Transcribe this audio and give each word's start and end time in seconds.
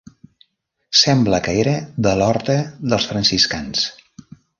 Sembla 1.01 1.39
que 1.47 1.53
era 1.63 1.75
de 2.07 2.13
l'orde 2.21 2.57
dels 2.95 3.07
franciscans. 3.11 3.85